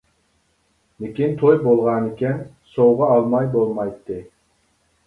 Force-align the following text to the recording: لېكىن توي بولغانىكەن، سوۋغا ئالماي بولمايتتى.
لېكىن 1.03 1.35
توي 1.41 1.57
بولغانىكەن، 1.67 2.43
سوۋغا 2.73 3.13
ئالماي 3.13 3.53
بولمايتتى. 3.59 4.23